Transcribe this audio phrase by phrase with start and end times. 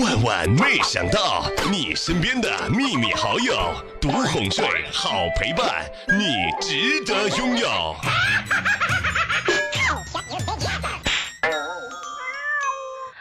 [0.00, 5.84] 万万没想到，你身边的秘密好友，独哄睡，好陪伴，
[6.18, 7.68] 你值得拥有。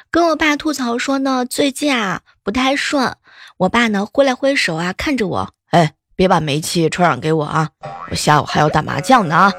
[0.10, 3.18] 跟我爸吐槽说呢，最近啊不太顺。
[3.58, 7.72] 我爸呢挥了挥手啊，看着我，哎，别把煤气传染给我啊！
[8.10, 9.52] 我下午还要打麻将呢啊！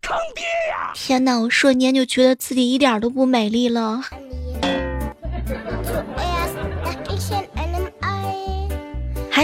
[0.00, 0.92] 坑爹呀！
[0.94, 4.00] 天哪，我瞬间就觉得自己一点都不美丽了。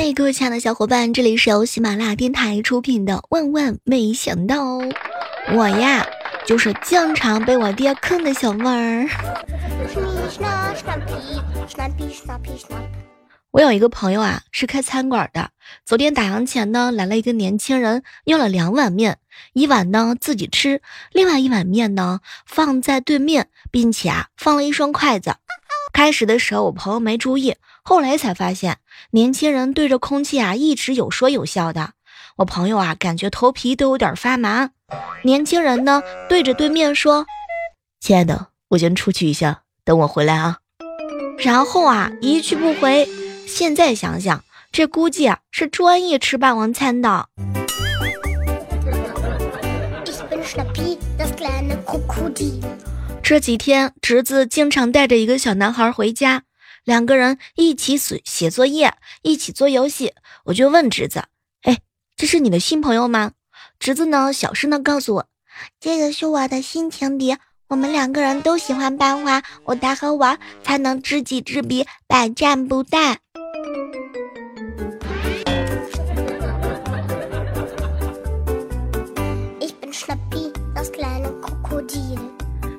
[0.01, 4.79] 嗨，各位亲爱的小伙伴，这里是由喜马拉雅电台出品的《万万没想到》，
[5.57, 6.07] 我呀
[6.47, 9.09] 就是经常被我爹坑的小妹儿。
[13.51, 15.51] 我有一个朋友啊，是开餐馆的。
[15.85, 19.19] 昨天打烊前呢，来了一个年轻人，要了两碗面，
[19.53, 20.81] 一碗呢自己吃，
[21.11, 25.35] 另外一碗面呢放在对面，并且啊放了一双筷子。
[25.93, 27.57] 开始的时候我朋友没注意，
[27.89, 28.77] 后来才发现
[29.13, 31.93] 年轻人对着空气啊一直有说有笑的。
[32.37, 34.69] 我朋友啊感觉头皮都有点发麻。
[35.25, 37.25] 年轻人呢对着对面说
[37.99, 40.59] ：“亲爱的，我先出去一下，等我回来啊。”
[41.43, 43.09] 然后啊一去不回。
[43.47, 47.31] 现在想想，这估计啊是专业吃霸王餐的。
[53.23, 56.43] 这几天，侄子经常带着一个小男孩回家，
[56.89, 60.15] 两个人一起写写作业，一起做游戏。
[60.45, 61.25] 我就问侄子
[61.61, 61.81] ：“哎，
[62.17, 63.33] 这是你的新朋友吗？”
[63.79, 65.27] 侄子呢，小声的告诉我
[65.79, 67.37] ：“这个是我的新情敌。
[67.69, 73.17] 我们两个人都喜欢班花，我带和玩才能知己知彼，百战不殆。”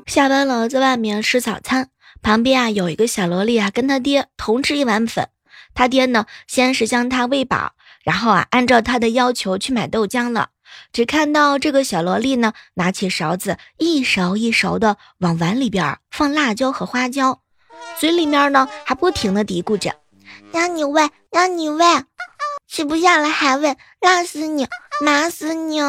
[0.08, 1.90] 下班了，在外面吃早餐，
[2.22, 5.30] 旁边啊有一个小萝莉啊，跟他爹同吃一碗粉。
[5.74, 10.50] 他爹呢，先是将他喂饱，然后啊，按照他的要求去买豆浆了。
[10.92, 17.42] 只看到这个小萝莉呢，拿起勺子，一勺一勺的往碗里边放辣椒和花椒，
[18.00, 19.96] 嘴里面呢还不停的嘀咕着
[20.54, 21.86] ：“让你喂，让你喂，
[22.68, 24.68] 吃不下了还喂，辣死你，
[25.04, 25.80] 麻死你。”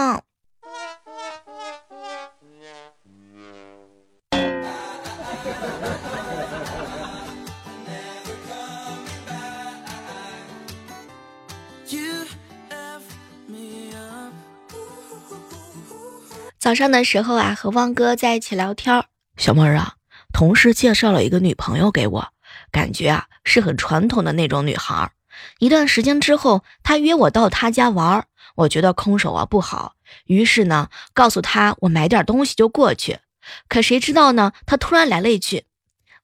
[16.60, 19.02] 早上的时候啊，和汪哥在一起聊天
[19.38, 19.94] 小妹儿啊，
[20.30, 22.28] 同事介绍了一个女朋友给我，
[22.70, 25.10] 感觉啊是很传统的那种女孩。
[25.58, 28.26] 一段时间之后，他约我到他家玩，
[28.56, 29.94] 我觉得空手啊不好，
[30.26, 33.20] 于是呢告诉他我买点东西就过去。
[33.66, 35.64] 可谁知道呢，他突然来了一句：“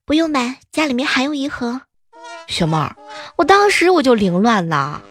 [0.05, 1.81] 不用买，家里面还有一盒。”
[2.47, 2.95] 小妹儿，
[3.37, 5.01] 我当时我就凌乱了。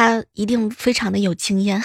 [0.00, 1.82] 他一定非常的有经验。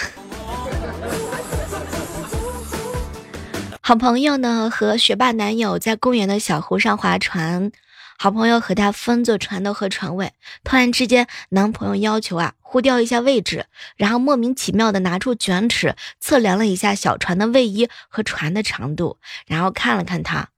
[3.82, 7.70] 好朋友呢和学霸男友在公园的小湖上划船，
[8.18, 10.32] 好朋友和他分坐船头和船尾。
[10.64, 13.66] 突然之间，男朋友要求啊互调一下位置，
[13.96, 20.48] 然后莫名其妙的拿出卷尺测量了一下小船的位移和船的长度，然后看了看他，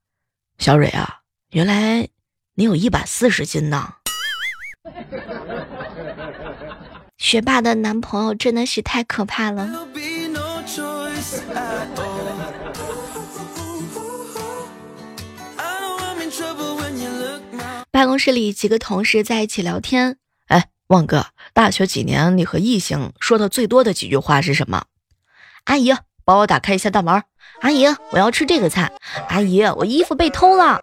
[0.58, 2.06] 小蕊啊，原来
[2.54, 3.94] 你有一百四十斤呢。
[7.18, 9.68] 学霸的男朋友真的是太可怕了。
[17.90, 20.16] 办公室里几个同事在一起聊天。
[20.46, 24.84] 哎，旺哥，大学几年你和异性说的最多的几句话是什么？
[25.64, 25.92] 阿姨，
[26.24, 27.24] 帮我打开一下大门。
[27.60, 28.92] 阿姨，我要吃这个菜。
[29.28, 30.82] 阿姨，我衣服被偷了。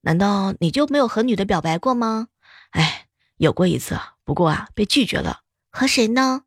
[0.00, 2.26] 难道你就没有和女的表白过吗？
[2.70, 5.42] 哎，有过一次，不过啊，被拒绝了。
[5.70, 6.42] 和谁呢？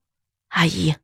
[0.50, 0.95] 阿姨。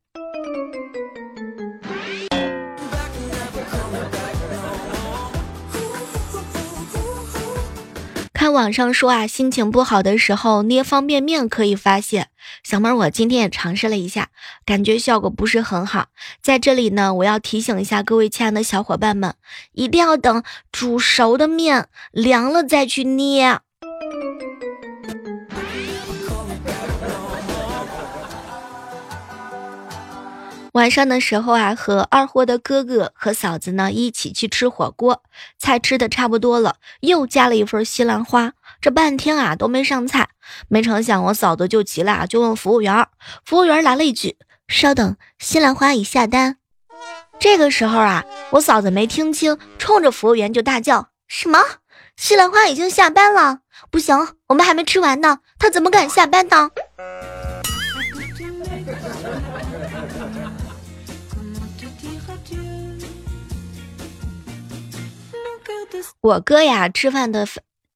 [8.34, 12.28] 看网上说啊，心情不好的时候捏方便面可以发泄。
[12.62, 14.30] 小妹儿，我今天也尝试了一下，
[14.66, 16.08] 感觉效果不是很好。
[16.42, 19.34] 在这里呢，我要提醒一下各位亲爱的小伙伴们，
[19.72, 23.62] 一定要等煮熟的面凉了再去捏。
[30.76, 35.24] 晚上的时候啊，和二货的哥哥和嫂子呢一起去吃火锅，
[35.58, 38.52] 菜吃的差不多了，又加了一份西兰花。
[38.82, 40.28] 这半天啊都没上菜，
[40.68, 43.08] 没成想我嫂子就急了，就问服务员，
[43.46, 44.36] 服务员来了一句
[44.68, 46.58] ：“稍等，西兰花已下单。
[47.40, 51.58] 这个时候啊，我嫂子没听清，冲着服务员就大叫：“什么？
[52.18, 53.60] 西兰花已经下班了？
[53.90, 56.72] 不行，我们还没吃完呢，他怎么敢下班呢？”
[66.22, 67.48] 我哥呀，吃饭的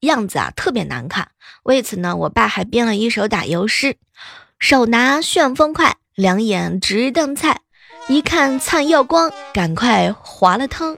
[0.02, 1.30] 样子啊特别难看，
[1.64, 3.98] 为此呢，我爸还编了一首打油诗：
[4.60, 7.62] 手拿旋风筷，两眼直瞪菜。
[8.08, 10.98] 一看灿耀光，赶快划了汤。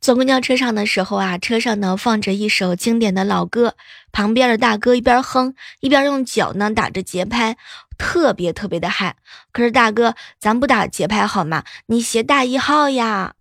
[0.00, 3.74] 坐公交车上的时候啊，车上呢放着一首经典的老歌，
[4.12, 7.56] 旁边的大哥一边哼一边用脚呢打着节拍，
[7.98, 9.16] 特别特别的嗨。
[9.52, 11.64] 可是大哥，咱不打节拍好吗？
[11.86, 13.34] 你鞋大一号呀！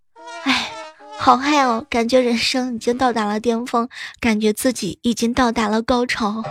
[0.44, 0.72] 哎，
[1.18, 6.44] 好嗨哦，感觉人生已经到达了巅峰，感觉自己已经到达了高潮。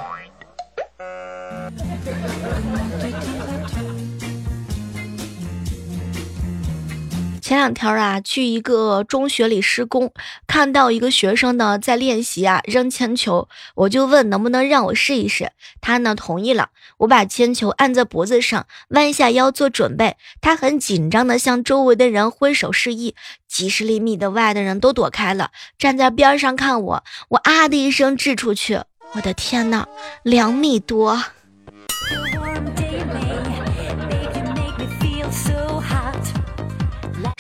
[7.55, 10.13] 前两天啊，去一个中学里施工，
[10.45, 16.71] 看到一个学生呢在练习啊扔铅球，我就问能不能让我试一试，他呢同意了。
[16.97, 23.15] 我把铅球按在脖子上，弯下腰做准备，他很紧张的向周围的人挥手示意，
[23.47, 28.81] 几十厘米的外的人都躲开了，站在边上看我，我啊的一声掷出去，
[29.13, 29.87] 我的天呐，
[30.25, 31.23] 两米多！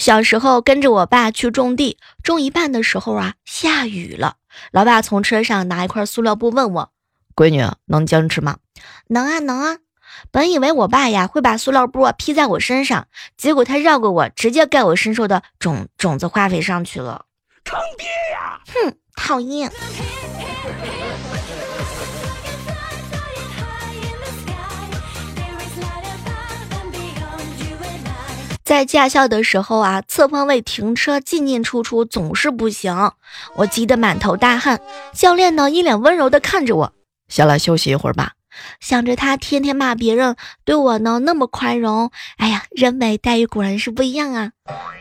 [0.04, 4.36] 小时候跟着我爸去种地，种一半的时候啊，下雨了。
[4.70, 6.90] 老爸从车上拿一块塑料布问我
[7.34, 8.58] ：“闺女，能坚持吗
[9.08, 9.78] ？”“能啊，能啊。”
[10.30, 13.08] 本以为我爸呀会把塑料布披在我身上，
[13.38, 17.24] 结果他绕过我，直接盖我身上的种种子化肥上去了。
[17.64, 18.60] 坑爹呀！
[18.74, 19.72] 哼，讨厌。
[28.64, 33.12] 在驾校的时候啊，侧方位停车进进出出总是不行，
[33.56, 34.80] 我急得满头大汗。
[35.12, 36.92] 教练呢，一脸温柔的看着我，
[37.28, 38.32] 下来休息一会儿吧。
[38.80, 44.52] 想着他天天骂别人，对我呢那么宽容，哎呀，人美待遇果然是不一样啊。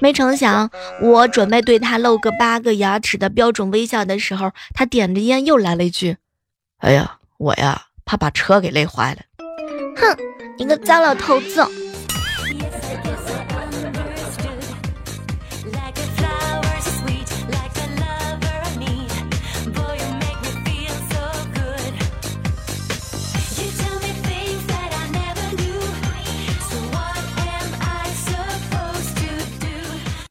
[0.01, 0.69] 没成想，
[1.01, 6.17] 我准备对他露个八个牙齿的标准微笑的时候，他点着烟又来了一句
[6.83, 9.21] ：“哎呀，我呀怕把车给累坏了。”
[9.95, 10.17] 哼，
[10.57, 11.65] 你个糟老头子！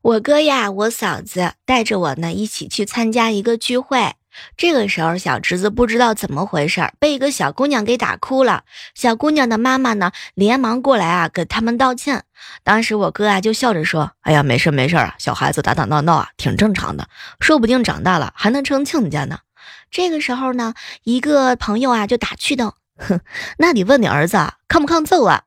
[0.02, 4.14] 我哥呀，我嫂子带着我呢一起去参加一个聚会。
[4.56, 8.64] 这个时候，小侄子不知道怎么回事，被一个小姑娘给打哭了。
[8.96, 12.24] 小姑娘的妈妈呢，连忙过来啊，给他们道歉。
[12.64, 17.06] 当时我哥啊就笑着说：“哎呀，没事没事，小孩子打打闹闹啊，挺正常的，
[17.38, 19.38] 说不定长大了还能成亲家呢。”
[19.92, 23.20] 这个时候呢，一个朋友啊就打趣道：“哼，
[23.58, 25.44] 那你问你儿子抗不抗揍啊？”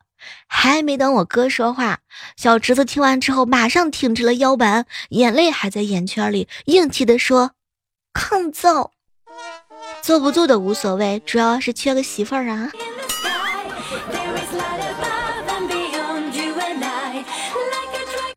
[0.48, 2.00] 还没等我哥说话，
[2.36, 7.52] 小侄子听完之后，马上挺直了腰板，眼泪还在眼圈里，硬气的说
[8.14, 8.92] ：“抗揍，
[10.02, 12.72] 做不做的无所谓，主要是缺个媳妇儿啊。”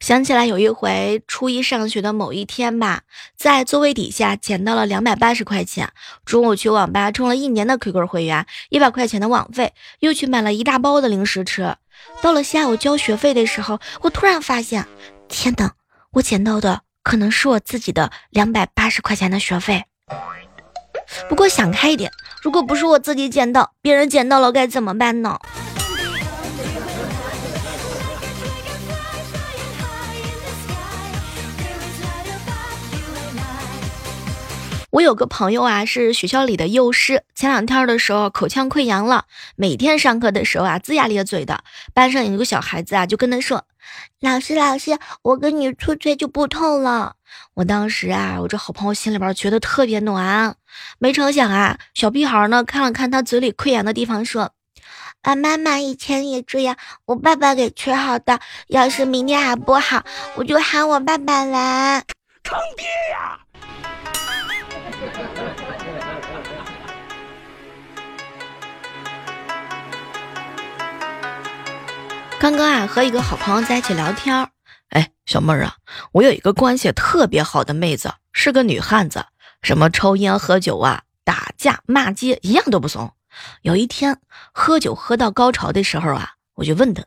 [0.08, 3.02] 想起来有一回初一上学的某一天吧，
[3.36, 5.92] 在座位底下捡到了两百八十块钱。
[6.24, 11.76] 中午去网吧充了一年的 QQ 会员，一百块钱的网费，又去买了一大包的零食吃。
[12.22, 14.86] 到了下午交学费的时候，我突然发现，
[15.28, 15.72] 天哪！
[16.12, 19.84] 我捡到的可能是我自己的两百八十块钱的学费。
[21.28, 22.10] 不过想开一点，
[22.40, 25.38] 如果不是我自己捡到，别人捡到了该怎么办呢？
[34.98, 37.22] 我有个朋友啊，是学校里的幼师。
[37.32, 41.62] 前两天的时候，口腔溃疡了，每天上课的时候啊，龇牙咧嘴的。
[41.94, 43.64] 班上有一个小孩子啊，就跟他说
[44.18, 47.14] ：“老师，老师，我跟你吹吹就不痛了。”
[47.54, 50.56] 我当时啊，我这好朋友心里边觉得特别暖。
[50.98, 54.50] 没成想啊，小屁孩呢看了看他嘴里溃疡的地方，说
[55.22, 58.40] ：“俺妈妈以前也这样，我爸爸给吹好的。
[58.66, 60.02] 要是明天还不好，
[60.34, 62.02] 我就喊我爸爸来。”
[62.42, 63.38] 坑爹呀！
[72.40, 74.50] 刚刚啊，和一个好朋友在一起聊天儿。
[74.90, 75.74] 哎，小妹儿啊，
[76.12, 79.26] 我有一个关系特别好的妹子，是个女汉子，
[79.60, 83.12] 什么抽烟喝酒啊，打架骂街一样都不怂。
[83.62, 84.20] 有一天
[84.52, 87.04] 喝酒喝到高潮的时候啊，我就问他：“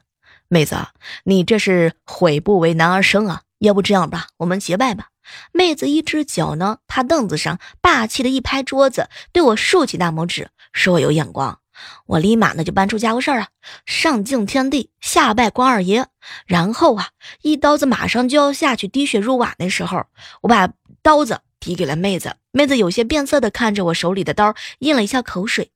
[0.50, 0.76] 妹子，
[1.24, 3.44] 你这是悔不为男儿生啊？
[3.60, 5.08] 要不这样吧，我们结拜吧。”
[5.54, 11.61] 妹子一只脚呢，趴凳子上，霸气的一拍桌子，对我竖起大拇指，说我有眼光。
[12.06, 13.48] 我立马呢就搬出家伙事儿啊，
[13.86, 16.08] 上敬天地，下拜关二爷。
[16.46, 17.10] 然后啊，
[17.42, 20.06] 一刀子马上就要下去滴血入瓦的时候，
[20.42, 20.72] 我把
[21.02, 22.36] 刀子递给了妹子。
[22.52, 25.72] 妹子有些变色的看着我手里的刀，咽了一下口水。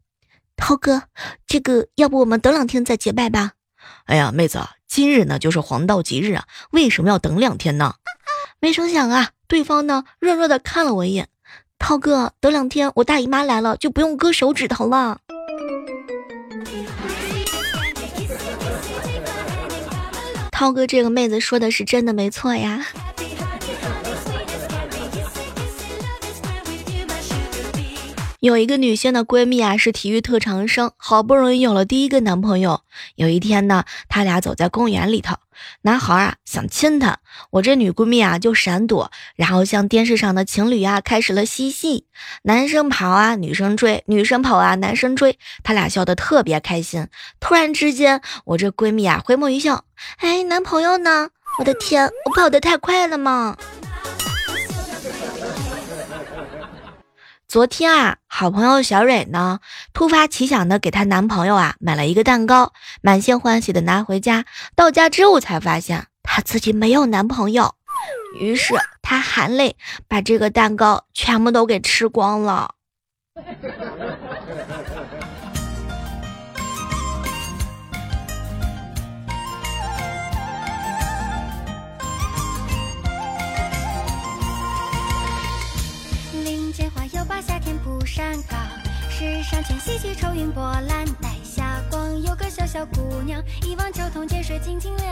[0.57, 1.03] 涛哥，
[1.47, 3.53] 这个要不我们等两天再结拜吧？
[4.05, 7.95] 哎呀，妹子，今日呢就是黄道吉日啊，为什么要等两天呢？
[8.59, 11.29] 没成想啊，对方呢弱弱的看了我一眼。
[11.77, 15.19] 涛哥，等两天我大姨妈来了，就不用割手指头了。
[20.57, 22.87] 涛哥，这个妹子说的是真的没错呀。
[28.45, 32.81] 有一个女性的闺蜜啊，是体育特长生，好不容易有了第一个男朋友。
[33.15, 35.35] 有一天呢，他俩走在公园里头，
[35.81, 37.17] 男孩啊想亲她，
[37.49, 42.05] 我这女闺蜜啊就闪躲，然后像电视上的情侣啊开始了嬉戏，
[42.43, 47.07] 男生跑啊，女生追，女生跑啊，男生追，他俩笑得特别开心。
[47.39, 49.85] 突然之间，我这闺蜜啊回眸一笑，
[50.17, 51.29] 哎，男朋友呢？
[51.57, 53.57] 我的天，我跑得太快了吗？
[57.55, 59.61] 昨天啊，好朋友小蕊呢，
[59.93, 64.43] 突发奇想的给她男朋友啊买了一个蛋糕，满心欢喜的拿回家。
[64.75, 67.73] 到家之后才发现她自己没有男朋友，
[68.41, 69.77] 于是她含泪
[70.09, 72.74] 把这个蛋糕全部都给吃光了。
[89.09, 95.05] 世上前溪起愁云波澜，奈霞光有个小小姑娘，一望秋桐涧水静静流。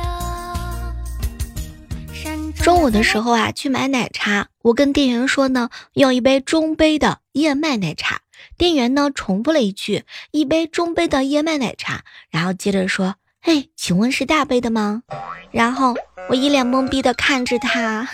[2.55, 8.19] 中午的时候啊，去买奶茶，我跟店员说呢，要一杯中杯的燕麦奶茶。
[8.57, 15.01] 店员呢重复了一句，一杯中杯的燕麦奶茶，然后接着说，嘿，请问是大杯的吗？
[15.51, 15.95] 然后
[16.29, 18.07] 我一脸懵逼的看着他。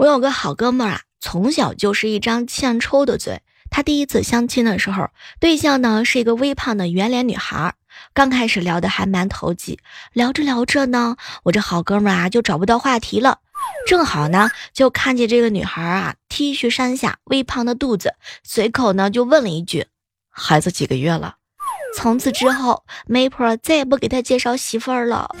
[0.00, 3.42] 我有个好哥们儿啊，从小就是一张欠抽的嘴。
[3.70, 7.74] 他第一次相亲的时候，对象呢是一个微胖的圆脸女孩。
[8.14, 9.78] 刚开始聊的还蛮投机，
[10.14, 13.40] 聊着聊着呢，我这好哥们儿啊就找不到话题了。
[13.86, 19.88] 正好呢，就看见这个女孩啊，T 恤衫下微胖的肚子，随口呢就问了一句
[20.32, 21.36] ：“孩子几个月了？”
[21.94, 25.28] 从此之后，媒婆再也不给他介绍媳妇儿了。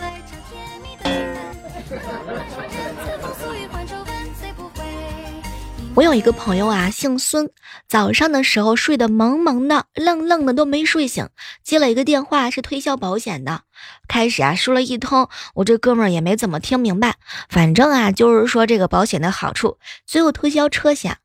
[6.00, 7.50] 我有一个朋友啊，姓孙，
[7.86, 11.28] 早上的时候睡得蒙蒙的、愣愣的都没睡醒，
[11.62, 13.64] 接了一个电话，是推销保险的。
[14.08, 17.16] 开始啊说了一通，我这哥们儿也没怎么听明白，
[17.50, 19.76] 反正啊就是说这个保险的好处。
[20.06, 21.18] 最后推销车险，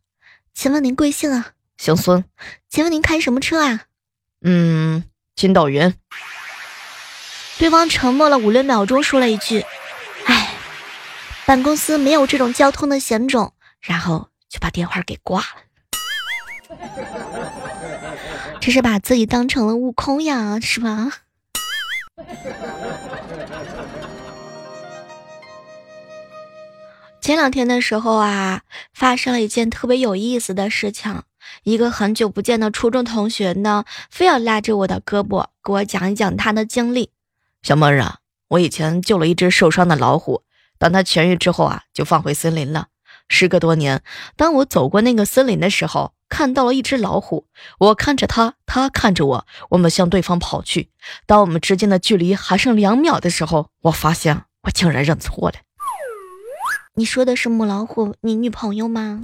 [0.54, 1.52] 请问您贵姓啊？
[1.78, 2.26] 姓孙。
[2.70, 3.84] 请问您开什么车啊？
[4.42, 5.06] 嗯，
[5.38, 5.94] 金斗云。
[7.58, 9.64] 对方沉默了五六秒钟，说了一句
[10.28, 10.50] ：“哎，
[11.46, 14.28] 本公司没有这种交通的险种。”然后。
[14.50, 15.48] 就把电话给挂了，
[18.60, 21.12] 这是把自己当成了悟空呀，是吧？
[27.22, 28.62] 前两天的时候啊，
[28.94, 31.24] 发生了一件特别有意思的事情。
[31.64, 37.12] 一个很久不见的初中同学呢，非要拉着我的胳膊，给我讲一讲他的经历。
[37.64, 40.44] 小妹儿啊，我以前救了一只受伤的老虎，
[40.78, 42.90] 当它痊愈之后啊，就放回森林了。
[43.28, 44.04] 时隔多年，
[44.36, 47.48] 当我走过那个森林的时候，看到了一只老虎。
[47.80, 50.90] 我看着它，它看着我，我们向对方跑去。
[51.26, 55.56] 当我们之间的距离还剩两秒的时候，我发现我竟然认错了。
[56.96, 59.22] 你说的是母老虎，你女朋友吗？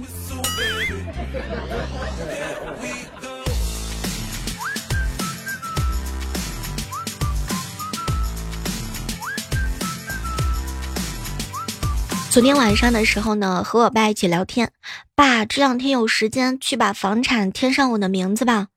[12.32, 14.72] 昨天晚上的时候呢，和我爸一起聊天。
[15.14, 18.68] 爸，这两天有时间去把房产添上我的名字吧。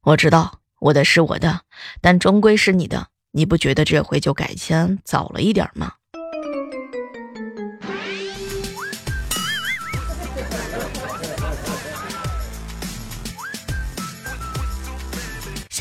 [0.00, 1.60] 我知道，我的是我的，
[2.00, 3.06] 但终归是你的。
[3.30, 5.92] 你不觉得这回就改签早了一点吗？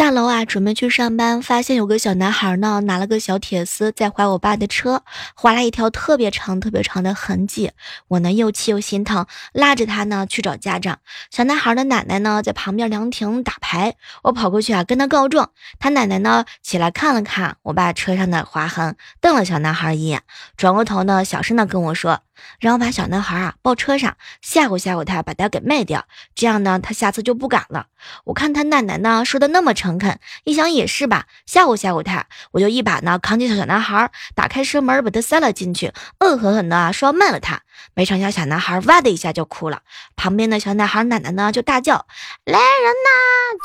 [0.04, 5.02] 下楼啊，准备去上班，发现有个小男孩呢，拿了个小铁丝在划我爸的车，
[5.34, 7.72] 划了一条特别长、特别长的痕迹。
[8.10, 11.00] 我呢又气又心疼，拉着他呢去找家长。
[11.32, 15.52] 小男孩的奶奶呢在旁边凉亭打牌，我跑过去啊跟他告状。
[15.80, 20.24] 他奶奶呢起来看了看我爸车上的划痕，瞪了小男孩一眼，
[20.58, 22.20] 转过头呢小声的跟我说。
[22.60, 27.88] 然后把小男孩啊抱车上，吓唬吓唬他，把他给卖掉，这样呢，他下次就不敢了。
[28.26, 37.62] 我看他奶奶呢说的那么诚恳，一想也是吧，吓唬吓唬他，我就一把呢扛起小男孩，打开车门把他塞了进去，恶狠狠的说要卖了他。
[37.96, 39.82] 没成想小男孩哇的一下就哭了，
[40.16, 42.06] 旁边的小男孩奶奶呢就大叫
[42.46, 43.10] ：“来人呐，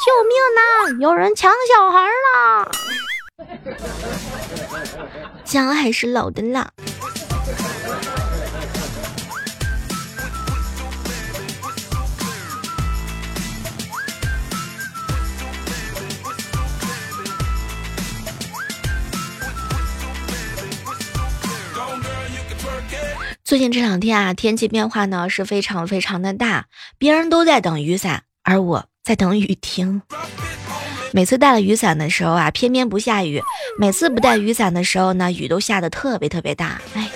[0.05, 0.61] 救命呐，
[1.03, 2.71] 有人抢小孩了！”
[5.45, 6.73] 姜还是老的辣。
[23.49, 26.67] 最近这两天啊，天气变化呢是非常非常的大，
[26.99, 30.03] 别人都在等雨伞，而我在等雨停。
[31.15, 33.41] 每次带了雨伞的时候啊，偏偏不下雨；
[33.79, 36.79] 每次不带雨伞的时候呢，雨都下的特别特别大。
[36.93, 37.09] 哎。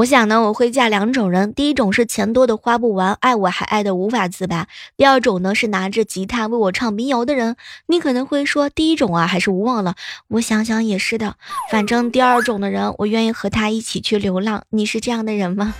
[0.00, 4.64] 我想呢，我会嫁两种人，第一种是钱多的花不完，爱我还爱的无法自拔；
[4.96, 7.56] 第二种呢是拿着吉他为我唱民谣的人。
[7.86, 9.96] 你可能会说，第一种啊还是无望了。
[10.28, 11.34] 我想想也是的，
[11.70, 14.64] 反正第二种的人，我愿意和他一起去流浪。
[14.70, 15.74] 你是这样的人吗？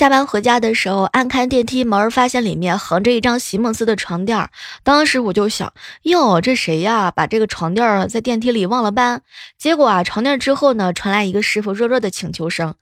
[0.00, 4.48] 下班回家的时候，按开电梯门，发现里面横着一张席梦思的床垫
[4.82, 7.10] 当时我就想，哟，这谁呀？
[7.10, 9.20] 把这个床垫在电梯里忘了搬。
[9.58, 12.76] 结果啊，床垫之后呢，传来一个师傅弱弱的请求声：“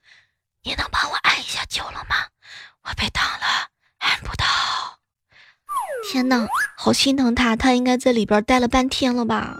[0.62, 2.14] 你能帮我按一下九了吗？
[2.84, 3.66] 我被挡了，
[3.98, 4.44] 按不到。”
[6.12, 6.46] 天哪，
[6.76, 9.56] 好心疼他，他应该在里边待了半天了吧。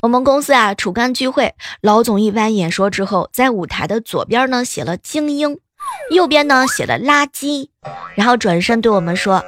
[0.00, 5.58] 我们公司啊，主干聚会，老总一番演说之后，在舞台的左边呢写了精英，
[6.12, 7.68] 右边呢写了垃圾，
[8.14, 9.44] 然后转身对我们说：“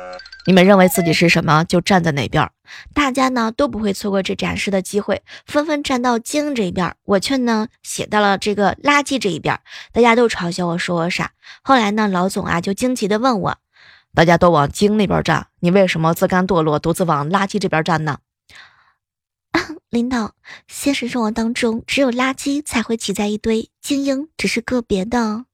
[0.46, 2.50] 你们认为自己是什么，就站在哪边。”
[2.92, 9.60] 大家呢都不会错过这展示的机会，纷纷站到精这一边，我却呢写到了这个垃圾这一边。
[9.92, 11.30] 大家都嘲笑我说我傻。
[11.62, 13.56] 后来呢，老总啊就惊奇的问我
[14.14, 18.18] ：“大家都往精那边站，你为什么自甘堕落，独自往垃圾这边站呢？”
[19.90, 20.34] 领导，
[20.68, 25.46] 现实生活当中，只有垃圾才会挤在一堆，精英只是个别的。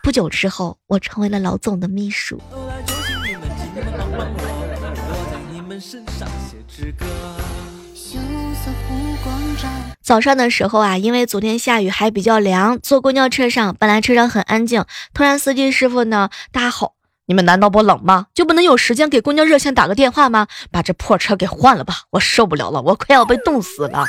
[0.00, 2.40] 不久之后，我成为了老总的秘书。
[10.00, 16.95] 早上的时候啊，因为昨天下雨还比较凉，坐公交车上，本来车上很安静，突然司机师傅呢大吼。
[17.26, 18.26] 你们难道不冷吗？
[18.34, 20.46] 就不能有时间给公交热线打个电话吗？
[20.70, 24.04] 把这破车给换了吧，我受不了了，我快要被冻死了。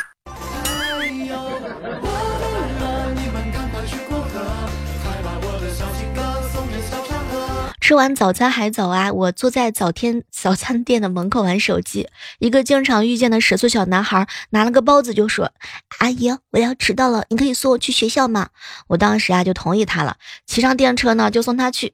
[7.87, 9.13] 吃完早餐还早啊！
[9.13, 15.53] 我坐在早天早餐店的门口玩手机，一个经常遇见的十岁小男孩拿了个包子就说
[15.99, 18.49] ：“阿姨，我要迟到了，你可以送我去学校吗？”
[18.87, 21.93] 我当时啊就同意他了，骑上电车呢就送他去。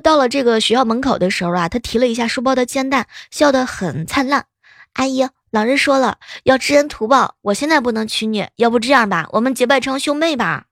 [0.00, 4.44] 到了这个学校门口的时候啊，他提了一下书包的肩带，笑得很灿烂。
[4.92, 10.66] 阿姨，老师说了要知恩图报，我现在不能娶你，要不这样吧，我们结拜成兄妹吧。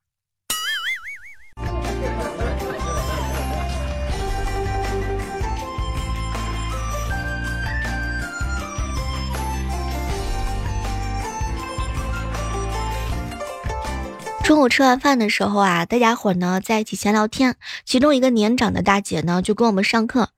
[14.55, 20.29] 中午吃完饭的时候啊，大家伙呢在一起闲聊天，其中一个年长的大姐呢就跟我们上课。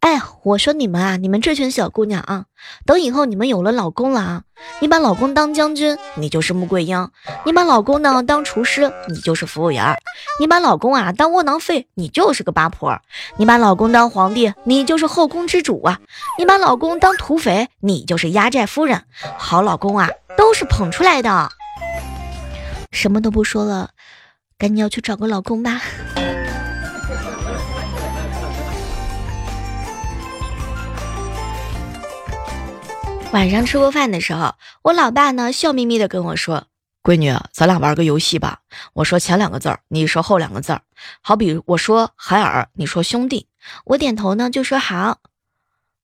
[0.00, 2.44] 哎，我说你们啊，你们这群小姑娘啊，
[2.84, 4.42] 等以后你们有了老公了啊，
[4.82, 7.06] 你把老公当将军，你就是穆桂英；
[7.46, 9.94] 你把老公呢当厨师，你就是服务员；
[10.38, 12.98] 你把老公啊当窝囊废，你就是个八婆；
[13.38, 15.96] 你把老公当皇帝，你就是后宫之主啊；
[16.36, 19.04] 你把老公当土匪，你就是压寨夫人。
[19.38, 21.50] 好老公啊，都是捧出来的。
[23.02, 23.90] 什么都不说了，
[24.56, 25.82] 赶紧要去找个老公吧。
[33.32, 36.68] 晚上吃过饭的时候，我老爸呢笑眯眯的跟我说
[37.02, 38.60] ：“闺女，咱俩玩个游戏吧。
[38.92, 40.82] 我说前两个字儿，你说后两个字儿。
[41.22, 43.48] 好比我说海尔，你说兄弟。
[43.84, 45.18] 我点头呢就说好。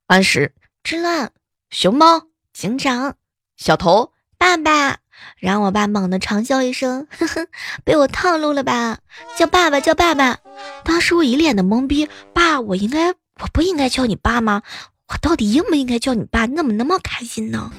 [0.08, 1.30] 安石，之乱，
[1.70, 3.14] 熊猫，警长，
[3.56, 4.98] 小头，爸爸。
[5.38, 7.46] 然后我爸猛地长笑一声，呵呵，
[7.84, 8.98] 被我套路了吧？
[9.36, 10.38] 叫爸爸，叫爸爸。
[10.84, 14.62] 当时我一脸的懵逼，爸，我应该，我不应该叫你爸吗？
[15.08, 16.46] 我到底应不应该叫你爸？
[16.46, 17.70] 你怎么那么开心呢？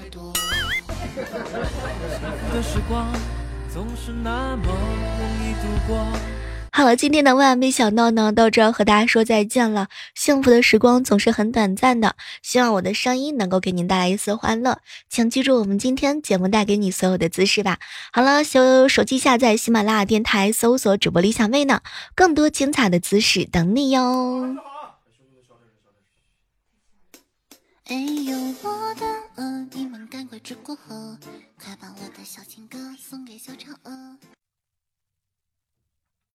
[6.80, 9.90] 好了，今天的万万没想到呢，到这儿和大家说再见了。
[10.16, 14.80] 幸福的时光总是很短暂的，希望我的声音能够给您带来一丝欢乐。
[15.10, 17.80] 请记住我们今天节目带给你所有的姿势吧。
[18.14, 21.82] 好了，手手机下载喜马拉雅电台，搜索主播李小妹呢，
[22.16, 24.56] 更多精彩的姿势等你哟。
[27.88, 31.18] 哎呦，我的鹅，你们赶快吃过河，
[31.62, 34.16] 快把我的小情歌送给小嫦娥。